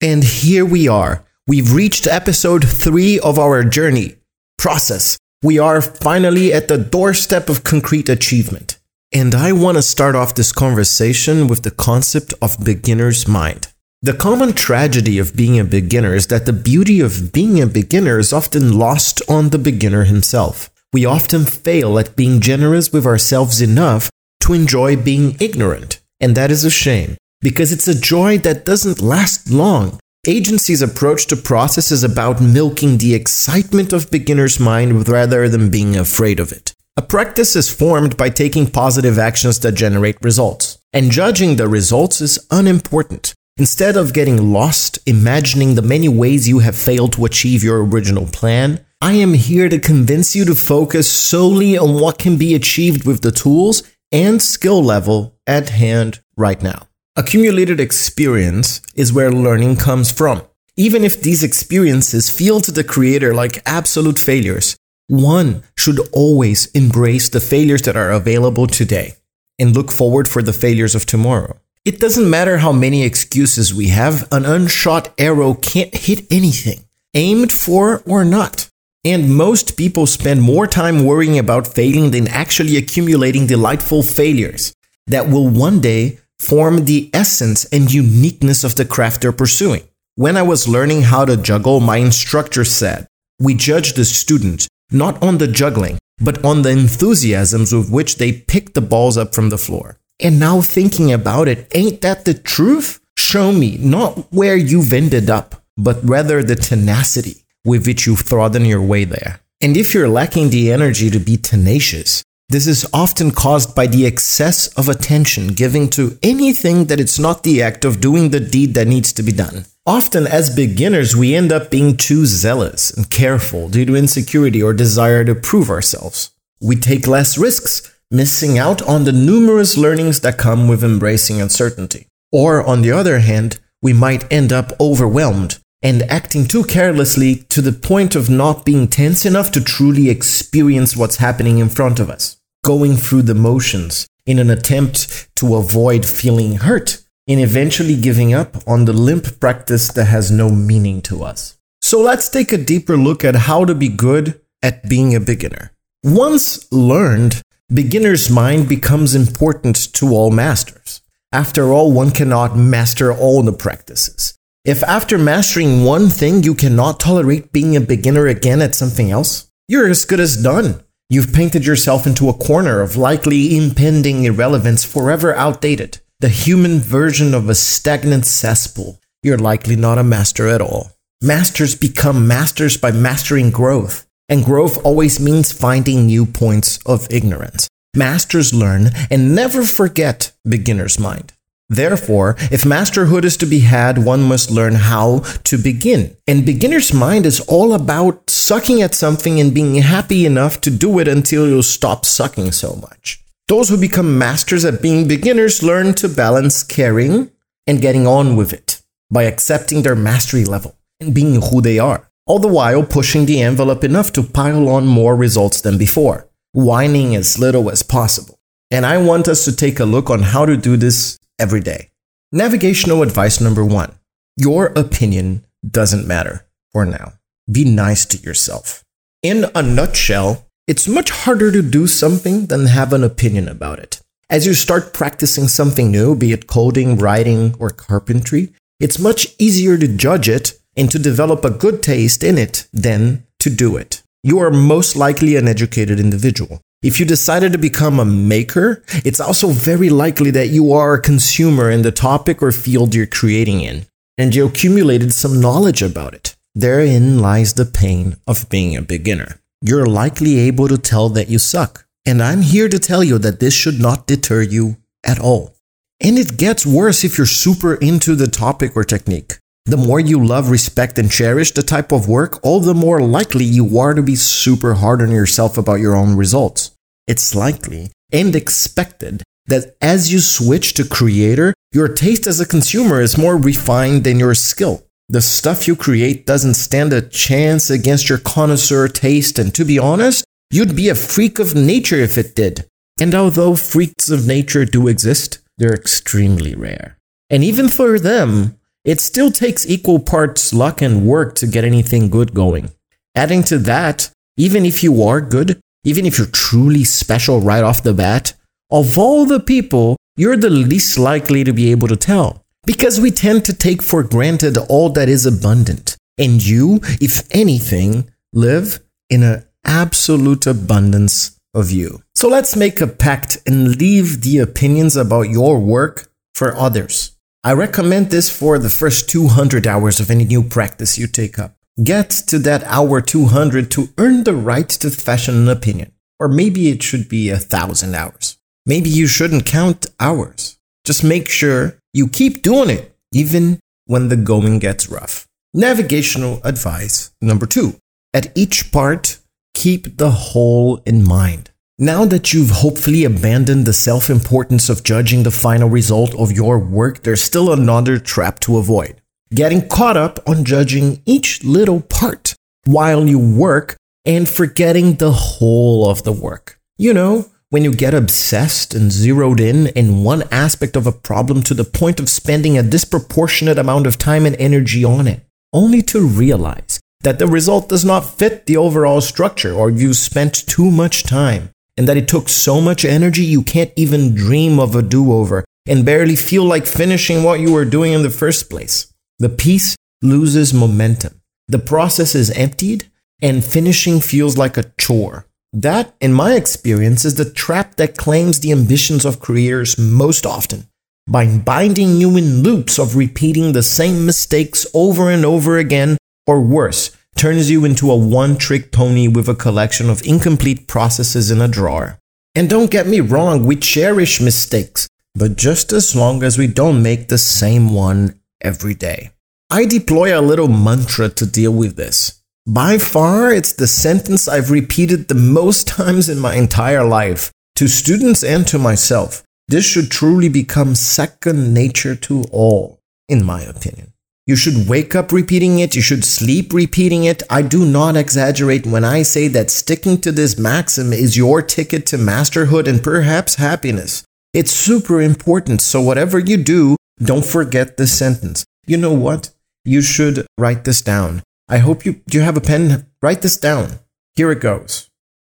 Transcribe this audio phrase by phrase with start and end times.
[0.00, 1.24] And here we are.
[1.48, 4.14] We've reached episode three of our journey.
[4.56, 5.18] Process.
[5.42, 8.78] We are finally at the doorstep of concrete achievement.
[9.12, 13.72] And I want to start off this conversation with the concept of beginner's mind.
[14.00, 18.20] The common tragedy of being a beginner is that the beauty of being a beginner
[18.20, 20.70] is often lost on the beginner himself.
[20.92, 24.10] We often fail at being generous with ourselves enough
[24.42, 26.00] to enjoy being ignorant.
[26.20, 29.98] And that is a shame because it's a joy that doesn't last long.
[30.26, 35.96] Agency's approach to process is about milking the excitement of beginner's mind rather than being
[35.96, 36.74] afraid of it.
[36.96, 42.20] A practice is formed by taking positive actions that generate results, and judging the results
[42.20, 43.34] is unimportant.
[43.56, 48.26] Instead of getting lost imagining the many ways you have failed to achieve your original
[48.26, 53.06] plan, I am here to convince you to focus solely on what can be achieved
[53.06, 56.87] with the tools and skill level at hand right now.
[57.18, 60.42] Accumulated experience is where learning comes from.
[60.76, 64.76] Even if these experiences feel to the creator like absolute failures,
[65.08, 69.14] one should always embrace the failures that are available today
[69.58, 71.58] and look forward for the failures of tomorrow.
[71.84, 76.84] It doesn't matter how many excuses we have, an unshot arrow can't hit anything,
[77.14, 78.70] aimed for or not.
[79.04, 84.72] And most people spend more time worrying about failing than actually accumulating delightful failures
[85.08, 89.82] that will one day form the essence and uniqueness of the craft they're pursuing.
[90.14, 93.06] When I was learning how to juggle, my instructor said,
[93.38, 98.32] We judge the student not on the juggling, but on the enthusiasms with which they
[98.32, 99.98] pick the balls up from the floor.
[100.20, 103.00] And now thinking about it, ain't that the truth?
[103.16, 108.64] Show me not where you've ended up, but rather the tenacity with which you've trodden
[108.64, 109.40] your way there.
[109.60, 114.06] And if you're lacking the energy to be tenacious, this is often caused by the
[114.06, 118.72] excess of attention given to anything that it's not the act of doing the deed
[118.72, 119.66] that needs to be done.
[119.84, 124.72] Often, as beginners, we end up being too zealous and careful due to insecurity or
[124.72, 126.30] desire to prove ourselves.
[126.58, 132.06] We take less risks, missing out on the numerous learnings that come with embracing uncertainty.
[132.32, 137.60] Or, on the other hand, we might end up overwhelmed and acting too carelessly to
[137.60, 142.10] the point of not being tense enough to truly experience what's happening in front of
[142.10, 148.32] us going through the motions in an attempt to avoid feeling hurt in eventually giving
[148.32, 151.58] up on the limp practice that has no meaning to us.
[151.80, 155.72] So let's take a deeper look at how to be good at being a beginner.
[156.02, 157.40] Once learned,
[157.72, 161.02] beginner's mind becomes important to all masters.
[161.32, 164.38] After all, one cannot master all the practices.
[164.64, 169.50] If after mastering one thing you cannot tolerate being a beginner again at something else,
[169.66, 170.82] you're as good as done.
[171.10, 177.32] You've painted yourself into a corner of likely impending irrelevance forever outdated, the human version
[177.32, 179.00] of a stagnant cesspool.
[179.22, 180.92] You're likely not a master at all.
[181.22, 187.68] Masters become masters by mastering growth, and growth always means finding new points of ignorance.
[187.96, 191.32] Masters learn and never forget beginner's mind.
[191.68, 196.16] Therefore, if masterhood is to be had, one must learn how to begin.
[196.26, 200.98] And beginner's mind is all about sucking at something and being happy enough to do
[200.98, 203.22] it until you stop sucking so much.
[203.48, 207.30] Those who become masters at being beginners learn to balance caring
[207.66, 212.10] and getting on with it by accepting their mastery level and being who they are,
[212.26, 217.14] all the while pushing the envelope enough to pile on more results than before, whining
[217.14, 218.38] as little as possible.
[218.70, 221.90] And I want us to take a look on how to do this every day.
[222.32, 223.94] Navigational advice number one
[224.36, 227.14] Your opinion doesn't matter for now.
[227.50, 228.84] Be nice to yourself.
[229.22, 234.00] In a nutshell, it's much harder to do something than have an opinion about it.
[234.30, 239.78] As you start practicing something new, be it coding, writing, or carpentry, it's much easier
[239.78, 244.02] to judge it and to develop a good taste in it than to do it.
[244.22, 246.60] You are most likely an educated individual.
[246.80, 251.02] If you decided to become a maker, it's also very likely that you are a
[251.02, 256.14] consumer in the topic or field you're creating in, and you accumulated some knowledge about
[256.14, 256.36] it.
[256.54, 259.40] Therein lies the pain of being a beginner.
[259.60, 263.40] You're likely able to tell that you suck, and I'm here to tell you that
[263.40, 265.56] this should not deter you at all.
[266.00, 269.38] And it gets worse if you're super into the topic or technique.
[269.68, 273.44] The more you love, respect, and cherish the type of work, all the more likely
[273.44, 276.70] you are to be super hard on yourself about your own results.
[277.06, 283.02] It's likely and expected that as you switch to creator, your taste as a consumer
[283.02, 284.86] is more refined than your skill.
[285.10, 289.78] The stuff you create doesn't stand a chance against your connoisseur taste, and to be
[289.78, 292.64] honest, you'd be a freak of nature if it did.
[292.98, 296.96] And although freaks of nature do exist, they're extremely rare.
[297.28, 298.57] And even for them,
[298.88, 302.70] it still takes equal parts luck and work to get anything good going.
[303.14, 307.82] Adding to that, even if you are good, even if you're truly special right off
[307.82, 308.32] the bat,
[308.70, 312.42] of all the people, you're the least likely to be able to tell.
[312.64, 315.94] Because we tend to take for granted all that is abundant.
[316.16, 318.80] And you, if anything, live
[319.10, 322.02] in an absolute abundance of you.
[322.14, 327.17] So let's make a pact and leave the opinions about your work for others.
[327.44, 331.54] I recommend this for the first 200 hours of any new practice you take up.
[331.82, 335.92] Get to that hour 200 to earn the right to fashion an opinion.
[336.18, 338.38] Or maybe it should be a thousand hours.
[338.66, 340.58] Maybe you shouldn't count hours.
[340.84, 345.28] Just make sure you keep doing it, even when the going gets rough.
[345.54, 347.76] Navigational advice number two.
[348.12, 349.18] At each part,
[349.54, 351.47] keep the whole in mind.
[351.80, 356.58] Now that you've hopefully abandoned the self importance of judging the final result of your
[356.58, 359.00] work, there's still another trap to avoid.
[359.32, 362.34] Getting caught up on judging each little part
[362.64, 366.58] while you work and forgetting the whole of the work.
[366.78, 371.44] You know, when you get obsessed and zeroed in in one aspect of a problem
[371.44, 375.20] to the point of spending a disproportionate amount of time and energy on it,
[375.52, 380.34] only to realize that the result does not fit the overall structure or you spent
[380.48, 384.74] too much time and that it took so much energy you can't even dream of
[384.74, 388.50] a do over and barely feel like finishing what you were doing in the first
[388.50, 388.92] place.
[389.20, 391.22] The piece loses momentum.
[391.46, 392.90] The process is emptied
[393.22, 395.26] and finishing feels like a chore.
[395.52, 400.66] That, in my experience, is the trap that claims the ambitions of creators most often.
[401.06, 405.96] By binding you in loops of repeating the same mistakes over and over again,
[406.26, 411.30] or worse, turns you into a one trick pony with a collection of incomplete processes
[411.30, 411.98] in a drawer.
[412.34, 416.82] And don't get me wrong, we cherish mistakes, but just as long as we don't
[416.82, 419.10] make the same one every day.
[419.50, 422.22] I deploy a little mantra to deal with this.
[422.46, 427.66] By far, it's the sentence I've repeated the most times in my entire life, to
[427.66, 429.24] students and to myself.
[429.48, 433.92] This should truly become second nature to all, in my opinion.
[434.28, 437.22] You should wake up repeating it, you should sleep repeating it.
[437.30, 441.86] I do not exaggerate when I say that sticking to this maxim is your ticket
[441.86, 444.04] to masterhood and perhaps happiness.
[444.34, 448.44] It's super important, so whatever you do, don't forget this sentence.
[448.66, 449.30] You know what?
[449.64, 451.22] You should write this down.
[451.48, 452.84] I hope you do you have a pen?
[453.00, 453.78] Write this down.
[454.14, 454.90] Here it goes.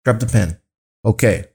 [0.05, 0.59] Grab the pen.
[1.03, 1.45] Okay.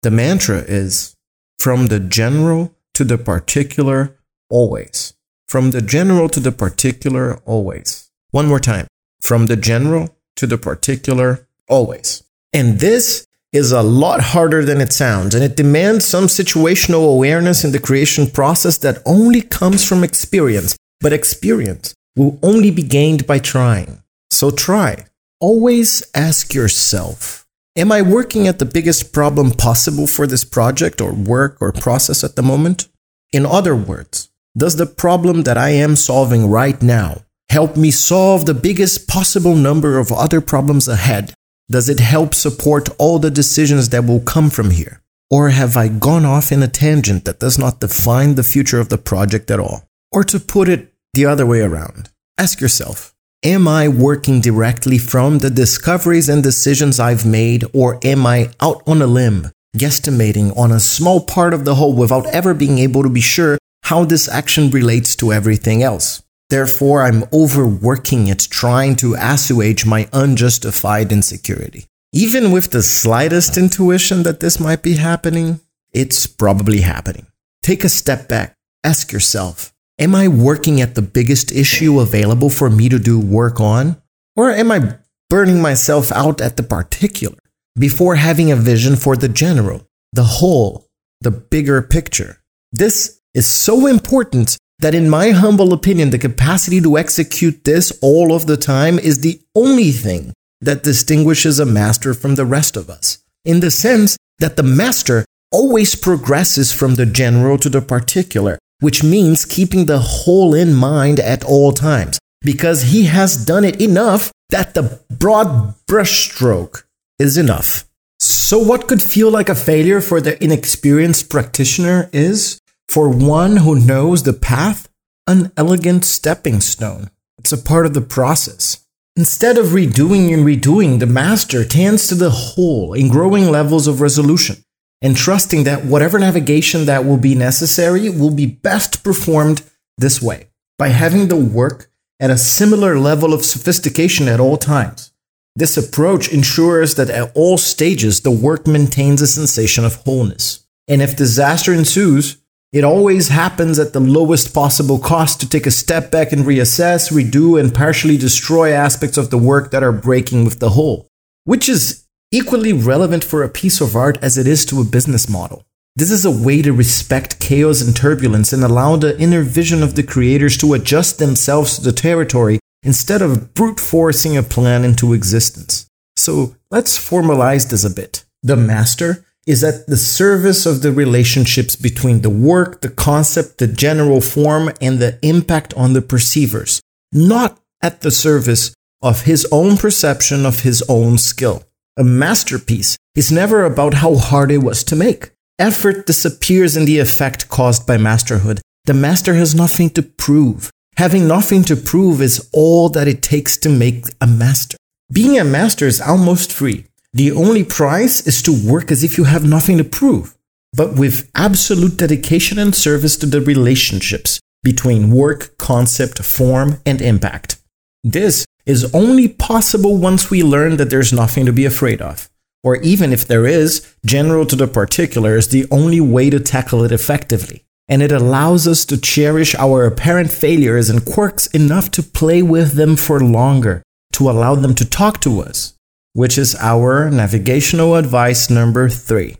[0.00, 1.14] The mantra is
[1.58, 4.16] from the general to the particular
[4.48, 5.15] always.
[5.46, 8.10] From the general to the particular always.
[8.32, 8.88] One more time.
[9.20, 12.24] From the general to the particular always.
[12.52, 17.64] And this is a lot harder than it sounds, and it demands some situational awareness
[17.64, 20.76] in the creation process that only comes from experience.
[21.00, 24.02] But experience will only be gained by trying.
[24.30, 25.06] So try.
[25.40, 27.46] Always ask yourself
[27.76, 32.24] Am I working at the biggest problem possible for this project or work or process
[32.24, 32.88] at the moment?
[33.32, 38.46] In other words, does the problem that I am solving right now help me solve
[38.46, 41.34] the biggest possible number of other problems ahead?
[41.70, 45.02] Does it help support all the decisions that will come from here?
[45.30, 48.88] Or have I gone off in a tangent that does not define the future of
[48.88, 49.88] the project at all?
[50.12, 52.08] Or to put it the other way around,
[52.38, 53.12] ask yourself
[53.42, 58.82] Am I working directly from the discoveries and decisions I've made, or am I out
[58.86, 63.02] on a limb, guesstimating on a small part of the whole without ever being able
[63.02, 66.20] to be sure how this action relates to everything else?
[66.50, 71.86] Therefore, I'm overworking it, trying to assuage my unjustified insecurity.
[72.12, 75.60] Even with the slightest intuition that this might be happening,
[75.92, 77.26] it's probably happening.
[77.62, 78.56] Take a step back.
[78.82, 83.60] Ask yourself Am I working at the biggest issue available for me to do work
[83.60, 84.02] on?
[84.34, 84.96] Or am I
[85.30, 87.38] burning myself out at the particular
[87.78, 90.88] before having a vision for the general, the whole,
[91.20, 92.42] the bigger picture?
[92.72, 98.34] This is so important that, in my humble opinion, the capacity to execute this all
[98.34, 102.90] of the time is the only thing that distinguishes a master from the rest of
[102.90, 108.58] us, in the sense that the master always progresses from the general to the particular
[108.80, 113.80] which means keeping the whole in mind at all times, because he has done it
[113.80, 116.84] enough that the broad brushstroke
[117.18, 117.86] is enough.
[118.18, 123.78] So, what could feel like a failure for the inexperienced practitioner is, for one who
[123.78, 124.88] knows the path,
[125.26, 127.10] an elegant stepping stone.
[127.38, 128.84] It's a part of the process.
[129.16, 134.00] Instead of redoing and redoing, the master tends to the whole in growing levels of
[134.00, 134.62] resolution
[135.02, 139.62] and trusting that whatever navigation that will be necessary will be best performed
[139.98, 140.48] this way.
[140.78, 141.90] by having the work
[142.20, 145.12] at a similar level of sophistication at all times.
[145.54, 150.66] This approach ensures that at all stages the work maintains a sensation of wholeness.
[150.86, 152.36] And if disaster ensues,
[152.72, 157.12] it always happens at the lowest possible cost to take a step back and reassess,
[157.12, 161.08] redo, and partially destroy aspects of the work that are breaking with the whole,
[161.44, 165.28] which is equally relevant for a piece of art as it is to a business
[165.28, 165.64] model.
[165.94, 169.94] This is a way to respect chaos and turbulence and allow the inner vision of
[169.94, 175.14] the creators to adjust themselves to the territory instead of brute forcing a plan into
[175.14, 175.86] existence.
[176.16, 178.24] So let's formalize this a bit.
[178.42, 183.66] The master is at the service of the relationships between the work, the concept, the
[183.66, 186.80] general form, and the impact on the perceivers,
[187.12, 191.62] not at the service of his own perception of his own skill.
[191.96, 195.30] A masterpiece is never about how hard it was to make.
[195.58, 198.60] Effort disappears in the effect caused by masterhood.
[198.84, 200.70] The master has nothing to prove.
[200.96, 204.76] Having nothing to prove is all that it takes to make a master.
[205.12, 206.86] Being a master is almost free.
[207.16, 210.36] The only price is to work as if you have nothing to prove,
[210.74, 217.56] but with absolute dedication and service to the relationships between work, concept, form, and impact.
[218.04, 222.28] This is only possible once we learn that there's nothing to be afraid of.
[222.62, 226.84] Or even if there is, general to the particular is the only way to tackle
[226.84, 227.64] it effectively.
[227.88, 232.74] And it allows us to cherish our apparent failures and quirks enough to play with
[232.74, 233.82] them for longer,
[234.12, 235.75] to allow them to talk to us,
[236.16, 239.36] which is our navigational advice number three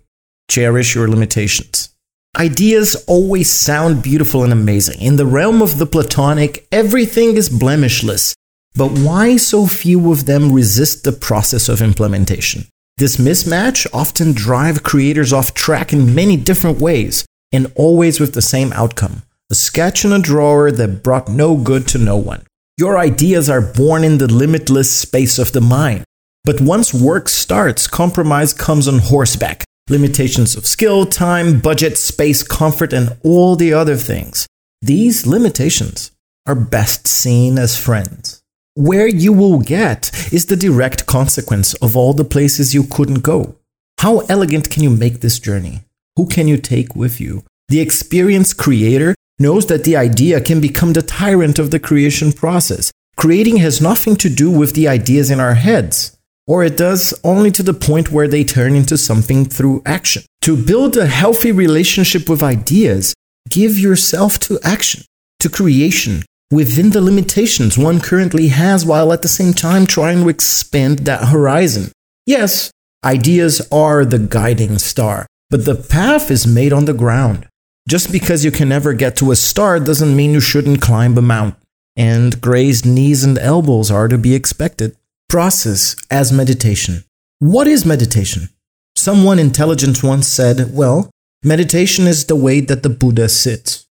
[0.50, 1.88] cherish your limitations.
[2.36, 5.00] Ideas always sound beautiful and amazing.
[5.00, 8.34] In the realm of the Platonic, everything is blemishless,
[8.74, 12.66] but why so few of them resist the process of implementation?
[12.98, 18.42] This mismatch often drive creators off track in many different ways, and always with the
[18.42, 19.22] same outcome.
[19.50, 22.44] A sketch in a drawer that brought no good to no one.
[22.76, 26.04] Your ideas are born in the limitless space of the mind.
[26.46, 29.64] But once work starts, compromise comes on horseback.
[29.90, 34.46] Limitations of skill, time, budget, space, comfort, and all the other things.
[34.80, 36.12] These limitations
[36.46, 38.42] are best seen as friends.
[38.74, 43.56] Where you will get is the direct consequence of all the places you couldn't go.
[43.98, 45.80] How elegant can you make this journey?
[46.14, 47.42] Who can you take with you?
[47.70, 52.92] The experienced creator knows that the idea can become the tyrant of the creation process.
[53.16, 56.15] Creating has nothing to do with the ideas in our heads,
[56.46, 60.22] or it does only to the point where they turn into something through action.
[60.42, 63.14] To build a healthy relationship with ideas,
[63.48, 65.02] give yourself to action,
[65.40, 70.28] to creation, within the limitations one currently has while at the same time trying to
[70.28, 71.90] expand that horizon.
[72.26, 72.70] Yes,
[73.04, 77.48] ideas are the guiding star, but the path is made on the ground.
[77.88, 81.22] Just because you can never get to a star doesn't mean you shouldn't climb a
[81.22, 81.60] mountain.
[81.96, 84.96] And grazed knees and elbows are to be expected.
[85.28, 87.02] Process as meditation.
[87.40, 88.48] What is meditation?
[88.94, 91.10] Someone intelligent once said, well,
[91.42, 93.86] meditation is the way that the Buddha sits.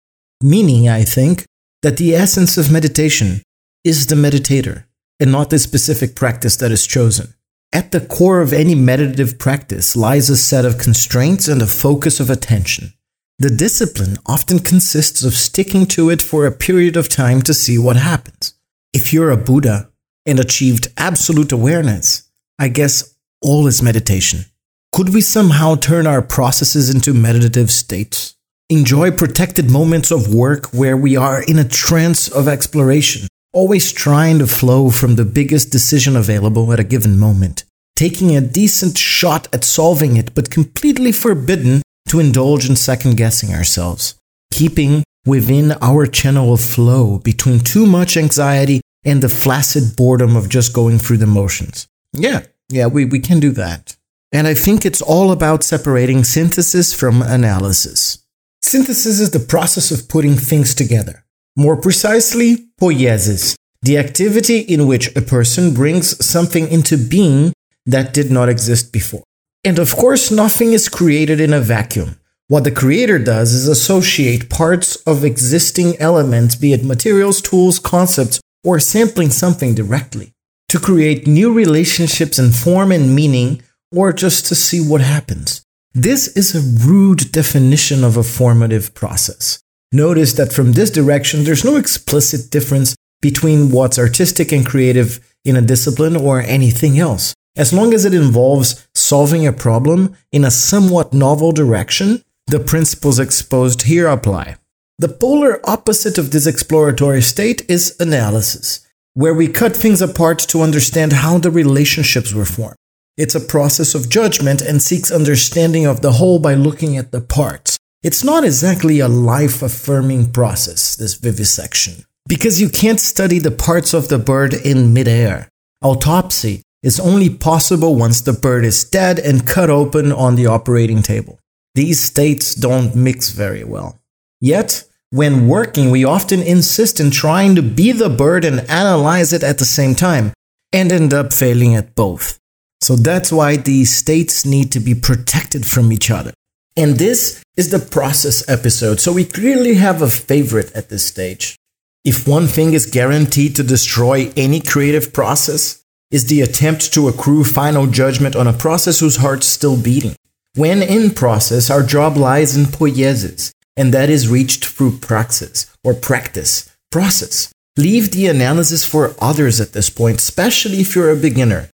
[0.42, 1.44] Meaning, I think,
[1.82, 3.42] that the essence of meditation
[3.84, 4.84] is the meditator
[5.20, 7.32] and not the specific practice that is chosen.
[7.72, 12.18] At the core of any meditative practice lies a set of constraints and a focus
[12.18, 12.92] of attention.
[13.38, 17.78] The discipline often consists of sticking to it for a period of time to see
[17.78, 18.54] what happens.
[18.92, 19.89] If you're a Buddha
[20.26, 24.46] and achieved absolute awareness, I guess all is meditation.
[24.92, 28.34] Could we somehow turn our processes into meditative states?
[28.70, 34.38] enjoy protected moments of work where we are in a trance of exploration, always trying
[34.38, 37.64] to flow from the biggest decision available at a given moment,
[37.96, 43.52] taking a decent shot at solving it, but completely forbidden to indulge in second guessing
[43.52, 44.14] ourselves,
[44.52, 50.48] keeping within our channel of flow between too much anxiety and the flaccid boredom of
[50.48, 51.88] just going through the motions.
[52.12, 53.96] Yeah, yeah, we, we can do that.
[54.32, 58.24] And I think it's all about separating synthesis from analysis.
[58.62, 61.24] Synthesis is the process of putting things together.
[61.56, 67.52] More precisely, poiesis, the activity in which a person brings something into being
[67.86, 69.24] that did not exist before.
[69.64, 72.20] And of course, nothing is created in a vacuum.
[72.48, 78.40] What the creator does is associate parts of existing elements, be it materials, tools, concepts,
[78.64, 80.32] or sampling something directly,
[80.68, 83.62] to create new relationships in form and meaning,
[83.92, 85.64] or just to see what happens.
[85.92, 89.60] This is a rude definition of a formative process.
[89.92, 95.56] Notice that from this direction, there's no explicit difference between what's artistic and creative in
[95.56, 97.34] a discipline or anything else.
[97.56, 103.18] As long as it involves solving a problem in a somewhat novel direction, the principles
[103.18, 104.56] exposed here apply.
[105.00, 110.60] The polar opposite of this exploratory state is analysis, where we cut things apart to
[110.60, 112.76] understand how the relationships were formed.
[113.16, 117.22] It's a process of judgment and seeks understanding of the whole by looking at the
[117.22, 117.78] parts.
[118.02, 123.94] It's not exactly a life affirming process, this vivisection, because you can't study the parts
[123.94, 125.48] of the bird in midair.
[125.80, 131.00] Autopsy is only possible once the bird is dead and cut open on the operating
[131.00, 131.38] table.
[131.74, 133.98] These states don't mix very well.
[134.42, 139.42] Yet, when working, we often insist in trying to be the bird and analyze it
[139.42, 140.32] at the same time,
[140.72, 142.38] and end up failing at both.
[142.80, 146.32] So that's why these states need to be protected from each other.
[146.76, 151.56] And this is the process episode, so we clearly have a favorite at this stage.
[152.04, 157.44] If one thing is guaranteed to destroy any creative process, is the attempt to accrue
[157.44, 160.16] final judgment on a process whose heart's still beating.
[160.54, 165.94] When in process, our job lies in poiesis, and that is reached through praxis or
[165.94, 167.50] practice, process.
[167.78, 171.70] Leave the analysis for others at this point, especially if you're a beginner.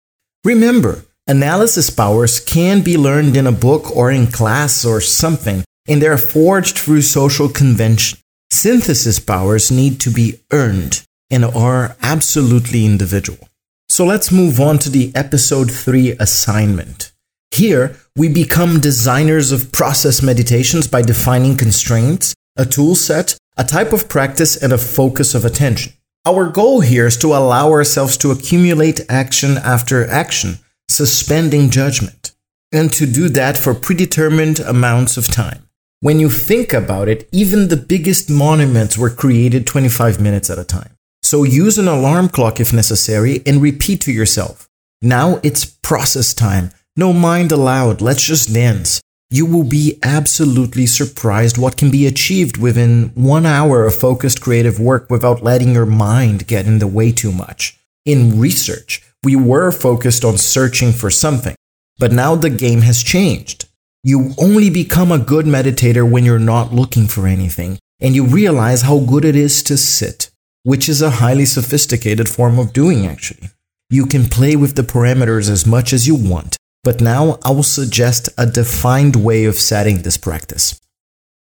[0.44, 6.02] Remember, analysis powers can be learned in a book or in class or something, and
[6.02, 8.18] they're forged through social convention.
[8.52, 13.48] Synthesis powers need to be earned and are absolutely individual.
[13.88, 17.13] So let's move on to the episode 3 assignment.
[17.54, 23.92] Here, we become designers of process meditations by defining constraints, a tool set, a type
[23.92, 25.92] of practice, and a focus of attention.
[26.26, 30.58] Our goal here is to allow ourselves to accumulate action after action,
[30.88, 32.34] suspending judgment,
[32.72, 35.68] and to do that for predetermined amounts of time.
[36.00, 40.64] When you think about it, even the biggest monuments were created 25 minutes at a
[40.64, 40.96] time.
[41.22, 44.68] So use an alarm clock if necessary and repeat to yourself.
[45.00, 46.72] Now it's process time.
[46.96, 48.00] No mind allowed.
[48.00, 49.00] Let's just dance.
[49.28, 54.78] You will be absolutely surprised what can be achieved within one hour of focused creative
[54.78, 57.76] work without letting your mind get in the way too much.
[58.04, 61.56] In research, we were focused on searching for something,
[61.98, 63.66] but now the game has changed.
[64.04, 68.82] You only become a good meditator when you're not looking for anything, and you realize
[68.82, 70.30] how good it is to sit,
[70.62, 73.48] which is a highly sophisticated form of doing, actually.
[73.90, 77.64] You can play with the parameters as much as you want, but now I will
[77.64, 80.80] suggest a defined way of setting this practice.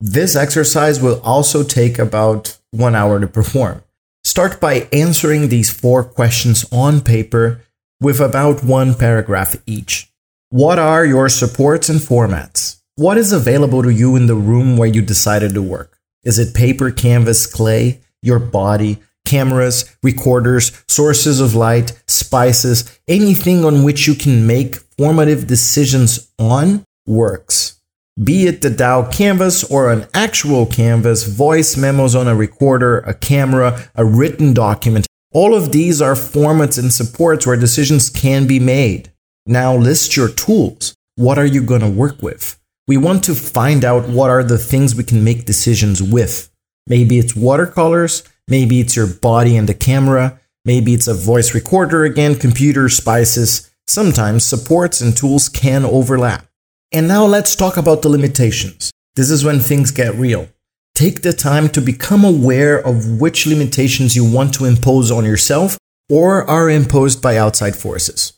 [0.00, 3.82] This exercise will also take about one hour to perform.
[4.24, 7.62] Start by answering these four questions on paper
[8.00, 10.10] with about one paragraph each.
[10.50, 12.80] What are your supports and formats?
[12.96, 15.98] What is available to you in the room where you decided to work?
[16.24, 23.82] Is it paper, canvas, clay, your body, cameras, recorders, sources of light, spices, anything on
[23.82, 27.80] which you can make formative decisions on works?
[28.22, 33.12] Be it the DAO canvas or an actual canvas, voice memos on a recorder, a
[33.12, 38.58] camera, a written document, all of these are formats and supports where decisions can be
[38.58, 39.12] made.
[39.44, 40.94] Now list your tools.
[41.16, 42.58] What are you going to work with?
[42.88, 46.50] We want to find out what are the things we can make decisions with.
[46.86, 52.04] Maybe it's watercolors, maybe it's your body and the camera, maybe it's a voice recorder
[52.04, 53.70] again, computer, spices.
[53.88, 56.46] Sometimes supports and tools can overlap.
[56.92, 58.90] And now let's talk about the limitations.
[59.14, 60.48] This is when things get real.
[60.94, 65.78] Take the time to become aware of which limitations you want to impose on yourself
[66.08, 68.32] or are imposed by outside forces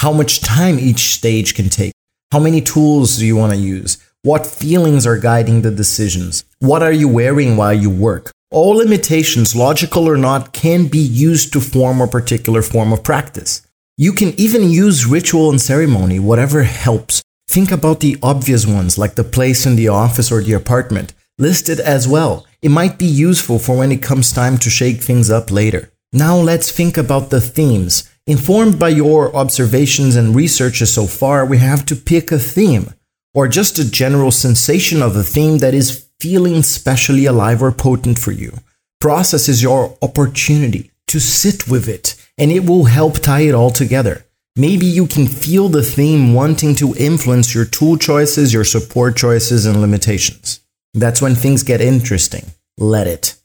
[0.00, 1.92] how much time each stage can take,
[2.32, 6.82] how many tools do you want to use, what feelings are guiding the decisions, what
[6.82, 8.30] are you wearing while you work.
[8.50, 13.60] All limitations, logical or not, can be used to form a particular form of practice.
[14.02, 17.22] You can even use ritual and ceremony, whatever helps.
[17.48, 21.12] Think about the obvious ones, like the place in the office or the apartment.
[21.36, 22.46] List it as well.
[22.62, 25.92] It might be useful for when it comes time to shake things up later.
[26.14, 28.10] Now let's think about the themes.
[28.26, 32.94] Informed by your observations and researches so far, we have to pick a theme,
[33.34, 38.18] or just a general sensation of a theme that is feeling specially alive or potent
[38.18, 38.60] for you.
[38.98, 43.70] Process is your opportunity to sit with it, and it will help tie it all
[43.70, 44.24] together.
[44.56, 49.66] Maybe you can feel the theme wanting to influence your tool choices, your support choices,
[49.66, 50.60] and limitations.
[50.94, 52.46] That's when things get interesting.
[52.78, 53.36] Let it.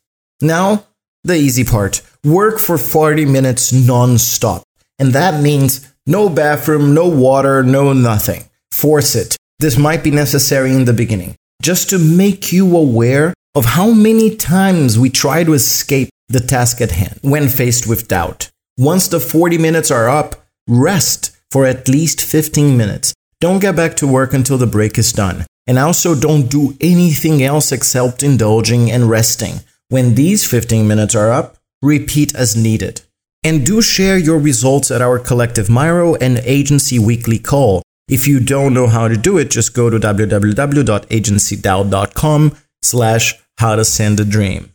[0.42, 0.86] Now,
[1.24, 4.64] the easy part work for 40 minutes non stop.
[5.00, 8.44] And that means no bathroom, no water, no nothing.
[8.72, 9.38] Force it.
[9.60, 14.36] This might be necessary in the beginning, just to make you aware of how many
[14.36, 18.50] times we try to escape the task at hand when faced with doubt.
[18.78, 20.36] Once the 40 minutes are up,
[20.68, 23.14] rest for at least 15 minutes.
[23.40, 25.46] Don't get back to work until the break is done.
[25.68, 29.62] And also don't do anything else except indulging and resting.
[29.90, 33.02] When these 15 minutes are up, repeat as needed.
[33.44, 37.82] And do share your results at our Collective Miro and Agency Weekly Call.
[38.08, 43.86] If you don't know how to do it, just go to www.agencydao.com slash how to
[43.86, 44.75] send a dream.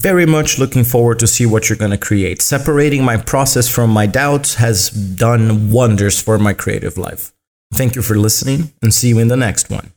[0.00, 2.42] Very much looking forward to see what you're going to create.
[2.42, 7.32] Separating my process from my doubts has done wonders for my creative life.
[7.72, 9.92] Thank you for listening and see you in the next one.